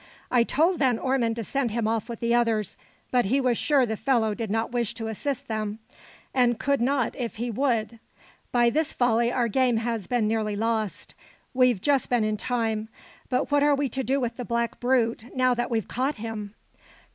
"I 0.31 0.43
told 0.43 0.79
Van 0.79 0.97
Ormon 0.97 1.35
to 1.35 1.43
send 1.43 1.69
him 1.69 1.87
off 1.87 2.09
with 2.09 2.21
the 2.21 2.33
others, 2.33 2.75
but 3.11 3.25
he 3.25 3.39
was 3.39 3.55
sure 3.55 3.85
the 3.85 3.95
fellow 3.95 4.33
did 4.33 4.49
not 4.49 4.71
wish 4.71 4.95
to 4.95 5.05
assist 5.09 5.47
them, 5.47 5.77
and 6.33 6.59
could 6.59 6.81
not 6.81 7.15
if 7.15 7.35
he 7.35 7.51
would. 7.51 7.99
By 8.51 8.71
his 8.71 8.93
folly 8.93 9.31
our 9.31 9.47
game 9.47 9.77
has 9.77 10.07
been 10.07 10.27
nearly 10.27 10.55
lost. 10.55 11.13
We've 11.53 11.79
just 11.81 12.09
been 12.09 12.23
in 12.23 12.37
time; 12.37 12.89
but 13.29 13.51
what 13.51 13.61
are 13.61 13.75
we 13.75 13.89
to 13.89 14.03
do 14.03 14.19
with 14.19 14.37
the 14.37 14.43
black 14.43 14.79
brute, 14.79 15.25
now 15.35 15.53
that 15.53 15.69
we've 15.69 15.87
caught 15.87 16.15
him?" 16.15 16.55